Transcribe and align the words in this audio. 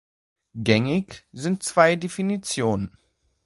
Gängig 0.55 1.27
sind 1.31 1.61
zwei 1.61 1.95
Definitionen. 1.95 2.97